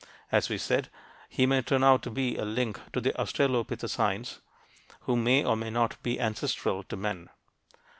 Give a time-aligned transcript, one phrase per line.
[0.31, 0.89] As we said,
[1.29, 4.39] he may turn out to be a link to the australopithecines,
[5.01, 7.29] who may or may not be ancestral to men.